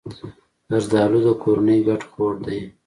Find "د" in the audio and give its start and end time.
1.27-1.29